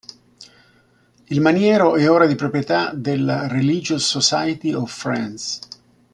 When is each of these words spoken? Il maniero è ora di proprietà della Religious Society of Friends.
Il 1.29 1.41
maniero 1.41 1.95
è 1.95 2.09
ora 2.09 2.25
di 2.25 2.33
proprietà 2.33 2.91
della 2.91 3.47
Religious 3.47 4.01
Society 4.03 4.73
of 4.73 4.91
Friends. 4.91 5.59